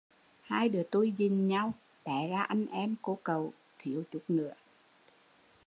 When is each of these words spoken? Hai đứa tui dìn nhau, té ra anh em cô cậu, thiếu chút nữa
Hai 0.43 0.69
đứa 0.69 0.83
tui 0.91 1.11
dìn 1.17 1.47
nhau, 1.47 1.73
té 2.03 2.27
ra 2.31 2.41
anh 2.41 2.65
em 2.71 2.95
cô 3.01 3.17
cậu, 3.23 3.53
thiếu 3.79 4.03
chút 4.11 4.23
nữa 4.27 4.53